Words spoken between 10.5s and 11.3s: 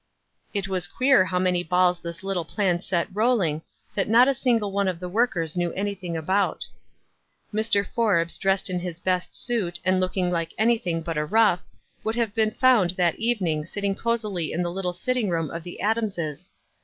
anything but a